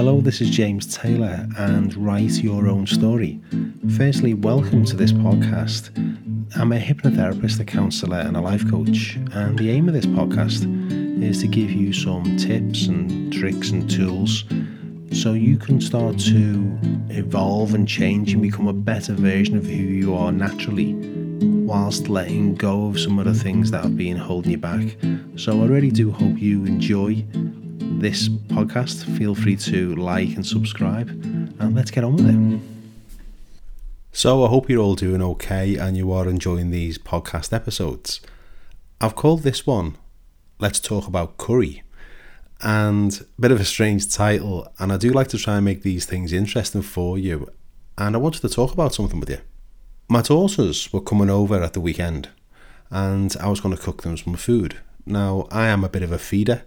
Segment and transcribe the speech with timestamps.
[0.00, 3.38] Hello, this is James Taylor and Write Your Own Story.
[3.98, 5.94] Firstly, welcome to this podcast.
[6.56, 10.64] I'm a hypnotherapist, a counsellor, and a life coach, and the aim of this podcast
[11.22, 14.44] is to give you some tips and tricks and tools
[15.12, 16.78] so you can start to
[17.10, 20.94] evolve and change and become a better version of who you are naturally
[21.66, 24.96] whilst letting go of some of the things that have been holding you back.
[25.36, 27.22] So I really do hope you enjoy
[28.00, 32.60] this podcast, feel free to like and subscribe, and let's get on with it.
[34.10, 38.22] So, I hope you're all doing okay and you are enjoying these podcast episodes.
[39.02, 39.96] I've called this one
[40.58, 41.82] Let's Talk About Curry,
[42.62, 45.82] and a bit of a strange title, and I do like to try and make
[45.82, 47.50] these things interesting for you,
[47.98, 49.38] and I wanted to talk about something with you.
[50.08, 52.30] My daughters were coming over at the weekend,
[52.90, 54.78] and I was going to cook them some food.
[55.04, 56.62] Now, I am a bit of a feeder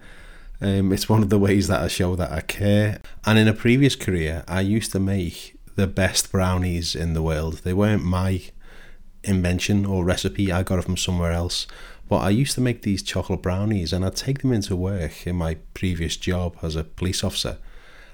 [0.64, 3.02] um, it's one of the ways that I show that I care.
[3.26, 7.56] And in a previous career, I used to make the best brownies in the world.
[7.64, 8.42] They weren't my
[9.26, 11.68] invention or recipe, I got it from somewhere else.
[12.08, 15.36] But I used to make these chocolate brownies and I'd take them into work in
[15.36, 17.58] my previous job as a police officer.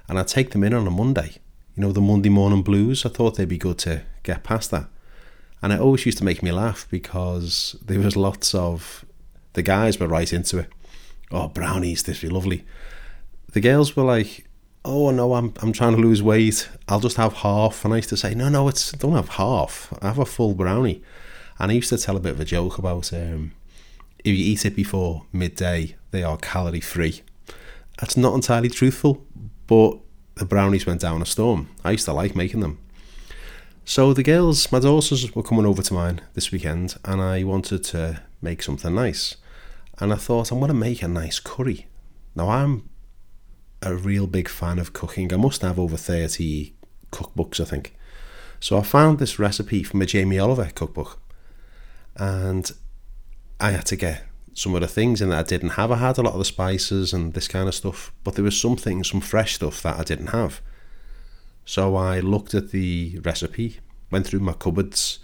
[0.08, 1.36] And I'd take them in on a Monday.
[1.76, 4.86] You know, the Monday morning blues, I thought they'd be good to get past that.
[5.62, 9.04] And it always used to make me laugh because there was lots of
[9.52, 10.72] the guys were right into it
[11.30, 12.64] oh, brownies, this would be lovely.
[13.52, 14.46] The girls were like,
[14.84, 16.68] oh no, I'm I'm trying to lose weight.
[16.88, 17.84] I'll just have half.
[17.84, 19.92] And I used to say, no, no, it's don't have half.
[20.02, 21.02] Have a full brownie.
[21.58, 23.52] And I used to tell a bit of a joke about um,
[24.24, 27.22] if you eat it before midday, they are calorie free.
[28.00, 29.24] That's not entirely truthful,
[29.66, 29.98] but
[30.36, 31.68] the brownies went down a storm.
[31.84, 32.78] I used to like making them.
[33.84, 37.84] So the girls, my daughters, were coming over to mine this weekend, and I wanted
[37.84, 39.36] to make something nice
[40.00, 41.86] and I thought I'm going to make a nice curry.
[42.34, 42.88] Now I'm
[43.82, 45.32] a real big fan of cooking.
[45.32, 46.74] I must have over 30
[47.12, 47.94] cookbooks, I think.
[48.58, 51.18] So I found this recipe from a Jamie Oliver cookbook,
[52.16, 52.70] and
[53.58, 55.90] I had to get some of the things in that I didn't have.
[55.90, 58.60] I had a lot of the spices and this kind of stuff, but there was
[58.60, 60.60] some things, some fresh stuff that I didn't have.
[61.64, 65.20] So I looked at the recipe, went through my cupboards,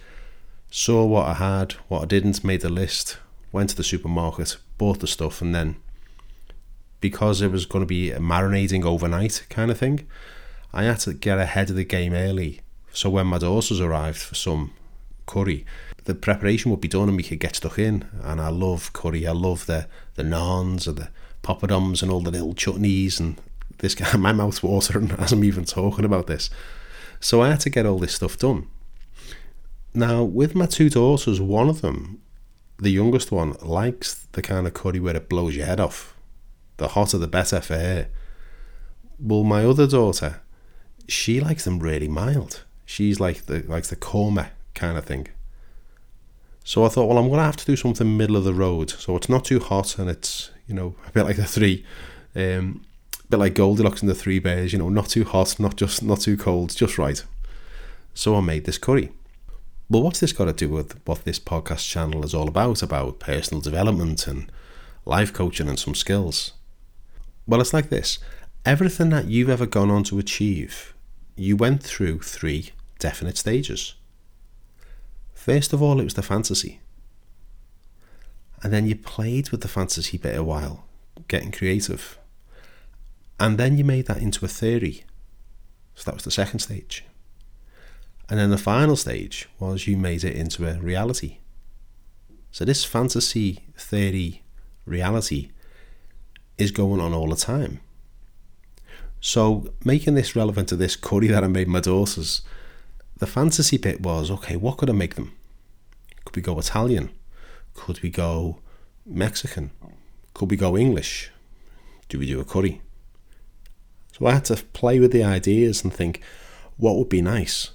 [0.70, 3.19] saw what I had, what I didn't, made a list,
[3.53, 5.76] went to the supermarket, bought the stuff, and then
[7.00, 10.06] because it was going to be marinating overnight kind of thing,
[10.72, 12.60] I had to get ahead of the game early.
[12.92, 14.72] So when my daughters arrived for some
[15.26, 15.65] curry,
[16.04, 18.06] the preparation would be done and we could get stuck in.
[18.22, 19.26] And I love curry.
[19.26, 21.09] I love the the naans and the
[21.42, 23.41] poppadoms and all the little chutneys and
[23.78, 26.50] this guy, my mouth's watering as I'm even talking about this.
[27.20, 28.69] So I had to get all this stuff done.
[29.94, 32.20] Now, with my two daughters, one of them
[32.78, 36.14] the youngest one likes the kind of curry where it blows your head off.
[36.76, 38.09] The hotter the better for her.
[39.19, 40.42] Well, my other daughter,
[41.09, 42.65] she likes them really mild.
[42.84, 45.28] She's like the likes the korma kind of thing.
[46.65, 48.91] So I thought, well, I'm going to have to do something middle of the road.
[48.91, 51.84] So it's not too hot and it's, you know, a bit like the three,
[52.34, 52.84] um,
[53.25, 56.03] a bit like Goldilocks and the Three Bears, you know, not too hot, not just
[56.03, 57.25] not too cold, just right.
[58.15, 59.12] So I made this curry.
[59.88, 63.20] Well, what's this got to do with what this podcast channel is all about, about
[63.20, 64.50] personal development and
[65.04, 66.54] life coaching and some skills?
[67.47, 68.19] Well, it's like this
[68.64, 70.92] everything that you've ever gone on to achieve,
[71.36, 73.94] you went through three definite stages.
[75.34, 76.80] First of all, it was the fantasy.
[78.64, 80.84] And then you played with the fantasy bit a while,
[81.28, 82.18] getting creative.
[83.38, 85.04] And then you made that into a theory.
[85.94, 87.04] So that was the second stage.
[88.28, 91.38] And then the final stage was you made it into a reality.
[92.50, 94.42] So this fantasy theory
[94.84, 95.50] reality
[96.59, 97.81] is going on all the time.
[99.20, 102.42] So making this relevant to this curry that I made my daughters,
[103.19, 105.32] the fantasy bit was okay, what could I make them?
[106.25, 107.10] Could we go Italian?
[107.75, 108.59] Could we go
[109.04, 109.70] Mexican?
[110.34, 111.31] Could we go English?
[112.09, 112.81] Do we do a curry?
[114.12, 116.22] So I had to play with the ideas and think,
[116.77, 117.71] what would be nice?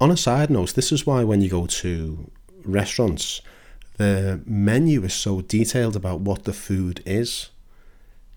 [0.00, 2.30] On a side note, this is why when you go to
[2.64, 3.42] restaurants,
[3.98, 7.50] the menu is so detailed about what the food is.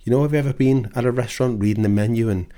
[0.02, 2.54] You know, have you ever been at a restaurant reading the menu and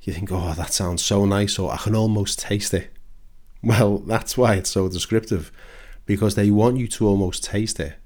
[0.00, 2.90] you think, oh, that sounds so nice, or I can almost taste it?
[3.62, 5.52] Well, that's why it's so descriptive,
[6.06, 7.96] because they want you to almost taste it,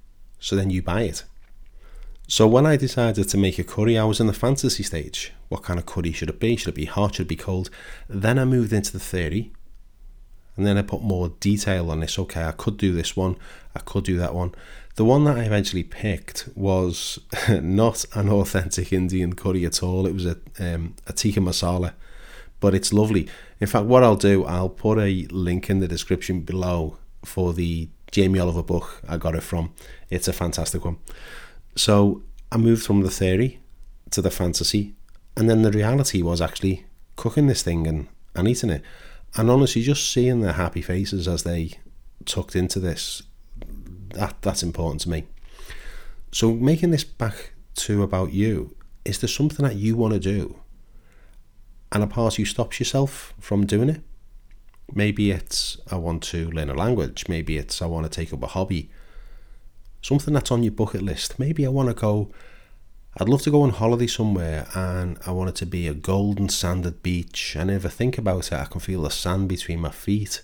[0.41, 1.23] so then you buy it.
[2.26, 5.32] So when I decided to make a curry, I was in the fantasy stage.
[5.49, 6.56] What kind of curry should it be?
[6.56, 7.14] Should it be hot?
[7.14, 7.70] Should it be cold?
[8.08, 9.53] Then I moved into the theory,
[10.56, 12.19] and then I put more detail on this.
[12.19, 13.37] Okay, I could do this one,
[13.75, 14.55] I could do that one.
[14.97, 17.19] The one that I eventually picked was
[17.49, 20.06] not an authentic Indian curry at all.
[20.06, 21.94] It was a, um, a tikka masala,
[22.58, 23.29] but it's lovely.
[23.61, 27.88] In fact, what I'll do, I'll put a link in the description below for the
[28.11, 29.73] Jamie Oliver book I got it from.
[30.08, 30.99] It's a fantastic one.
[31.76, 33.61] So I moved from the theory
[34.11, 34.94] to the fantasy,
[35.37, 36.85] and then the reality was actually
[37.17, 38.82] cooking this thing and, and eating it.
[39.37, 41.73] And honestly, just seeing their happy faces as they
[42.25, 43.23] tucked into this,
[44.15, 45.25] that that's important to me.
[46.32, 48.75] So making this back to about you,
[49.05, 50.59] is there something that you want to do?
[51.93, 54.03] And a part of you stops yourself from doing it?
[54.93, 57.29] Maybe it's I want to learn a language.
[57.29, 58.91] Maybe it's I want to take up a hobby.
[60.03, 61.38] Something that's on your bucket list.
[61.38, 62.31] Maybe I want to go.
[63.16, 66.48] I'd love to go on holiday somewhere and I want it to be a golden
[66.48, 67.56] sanded beach.
[67.56, 70.42] And if I think about it, I can feel the sand between my feet.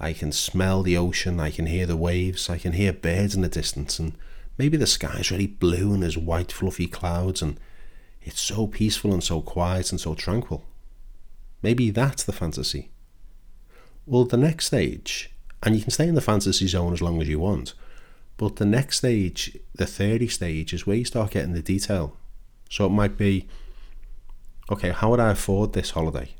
[0.00, 1.38] I can smell the ocean.
[1.38, 2.50] I can hear the waves.
[2.50, 4.00] I can hear birds in the distance.
[4.00, 4.14] And
[4.58, 7.42] maybe the sky's really blue and there's white, fluffy clouds.
[7.42, 7.60] And
[8.22, 10.64] it's so peaceful and so quiet and so tranquil.
[11.62, 12.90] Maybe that's the fantasy.
[14.04, 15.30] Well, the next stage,
[15.62, 17.74] and you can stay in the fantasy zone as long as you want,
[18.38, 22.16] but the next stage, the 30 stage, is where you start getting the detail.
[22.70, 23.48] So it might be
[24.70, 26.30] okay, how would I afford this holiday?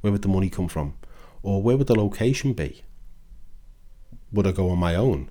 [0.00, 0.94] Where would the money come from?
[1.42, 2.84] Or where would the location be?
[4.32, 5.30] Would I go on my own?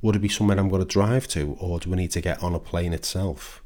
[0.00, 2.42] Would it be somewhere I'm going to drive to, or do I need to get
[2.42, 3.62] on a plane itself?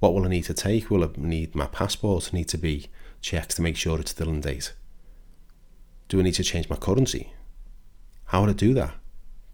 [0.00, 0.90] What will I need to take?
[0.90, 2.32] Will I need my passport?
[2.32, 2.86] Need to be
[3.20, 4.72] checked to make sure it's still in date?
[6.08, 7.32] Do I need to change my currency?
[8.26, 8.94] How would I do that?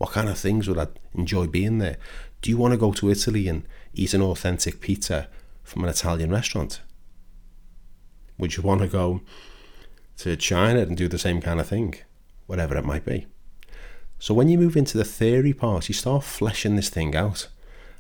[0.01, 1.99] What kind of things would I enjoy being there?
[2.41, 5.29] Do you want to go to Italy and eat an authentic pizza
[5.63, 6.81] from an Italian restaurant?
[8.39, 9.21] Would you want to go
[10.17, 11.97] to China and do the same kind of thing?
[12.47, 13.27] Whatever it might be.
[14.19, 17.49] So when you move into the theory part, you start fleshing this thing out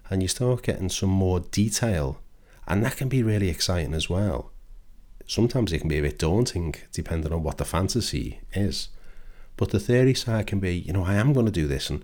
[0.08, 2.18] and you start getting some more detail.
[2.66, 4.52] And that can be really exciting as well
[5.30, 8.88] sometimes it can be a bit daunting depending on what the fantasy is.
[9.60, 12.02] But the theory side can be, you know, I am going to do this and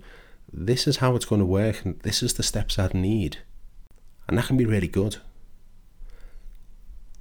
[0.53, 3.39] this is how it's going to work and this is the steps I'd need.
[4.27, 5.17] And that can be really good.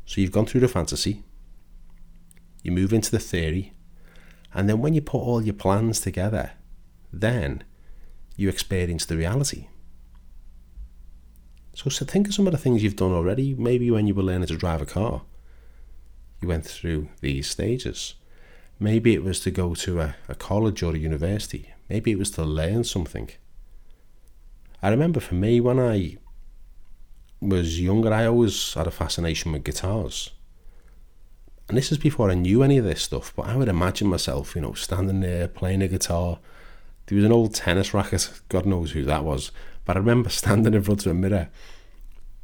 [0.04, 1.22] So you've gone through the fantasy,
[2.62, 3.72] you move into the theory,
[4.52, 6.50] and then when you put all your plans together,
[7.10, 7.64] then
[8.36, 9.68] you experience the reality.
[11.72, 14.22] So, so think of some of the things you've done already, maybe when you were
[14.22, 15.22] learning to drive a car
[16.42, 18.14] you went through these stages.
[18.78, 21.72] Maybe it was to go to a, a college or a university.
[21.88, 23.30] Maybe it was to learn something.
[24.82, 26.18] I remember for me, when I
[27.40, 30.30] was younger, I always had a fascination with guitars.
[31.68, 34.54] And this is before I knew any of this stuff, but I would imagine myself,
[34.54, 36.38] you know, standing there playing a guitar.
[37.06, 39.50] There was an old tennis racket, God knows who that was,
[39.84, 41.48] but I remember standing in front of a mirror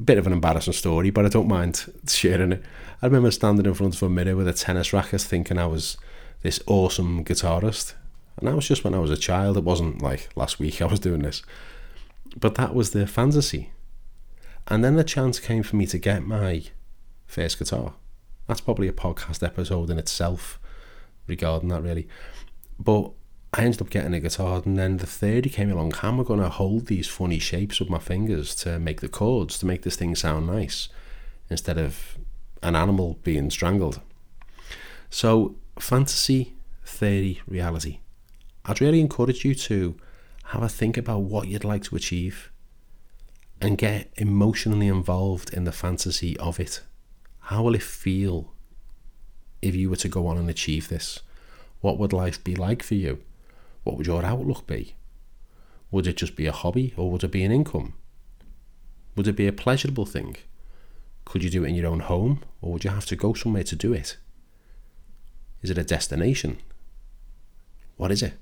[0.04, 2.62] bit of an embarrassing story, but I don't mind sharing it.
[3.00, 5.96] I remember standing in front of a mirror with a tennis racket thinking I was
[6.42, 7.94] this awesome guitarist.
[8.36, 9.56] And that was just when I was a child.
[9.56, 11.42] It wasn't like last week I was doing this.
[12.36, 13.70] But that was the fantasy.
[14.68, 16.62] And then the chance came for me to get my
[17.26, 17.94] first guitar.
[18.46, 20.58] That's probably a podcast episode in itself
[21.26, 22.08] regarding that, really.
[22.78, 23.12] But
[23.54, 25.90] I ended up getting a guitar, and then the 30 came along.
[25.92, 29.08] How am I going to hold these funny shapes with my fingers to make the
[29.08, 30.88] chords, to make this thing sound nice,
[31.50, 32.16] instead of
[32.62, 34.00] an animal being strangled?
[35.10, 37.98] So, fantasy, theory, reality.
[38.64, 39.96] I'd really encourage you to
[40.44, 42.50] have a think about what you'd like to achieve
[43.60, 46.80] and get emotionally involved in the fantasy of it.
[47.40, 48.54] How will it feel
[49.60, 51.20] if you were to go on and achieve this?
[51.82, 53.20] What would life be like for you?
[53.82, 54.94] What would your outlook be?
[55.90, 57.94] Would it just be a hobby or would it be an income?
[59.16, 60.36] Would it be a pleasurable thing?
[61.24, 63.64] Could you do it in your own home or would you have to go somewhere
[63.64, 64.16] to do it?
[65.60, 66.58] Is it a destination?
[67.96, 68.34] What is it?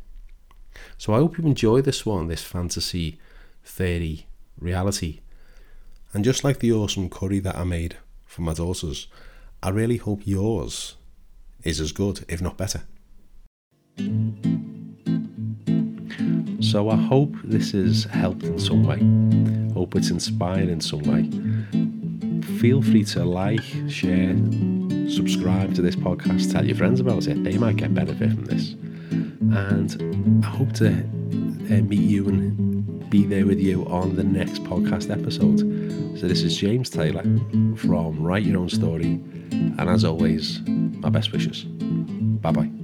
[0.96, 3.18] So I hope you enjoy this one, this fantasy,
[3.64, 4.26] theory,
[4.58, 5.20] reality.
[6.12, 9.08] And just like the awesome curry that I made for my daughters,
[9.62, 10.96] I really hope yours
[11.62, 12.82] is as good, if not better.
[16.70, 19.00] So I hope this has helped in some way.
[19.74, 21.28] Hope it's inspired in some way.
[22.60, 24.36] Feel free to like, share,
[25.10, 27.42] subscribe to this podcast, tell your friends about it.
[27.42, 28.74] They might get benefit from this.
[29.52, 34.62] And I hope to uh, meet you and be there with you on the next
[34.62, 35.58] podcast episode.
[36.20, 37.24] So this is James Taylor
[37.78, 39.20] from Write Your Own Story.
[39.50, 41.64] And as always, my best wishes.
[41.64, 42.79] Bye bye.